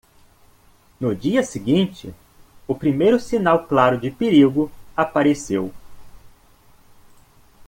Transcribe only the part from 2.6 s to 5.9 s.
o primeiro sinal claro de perigo apareceu.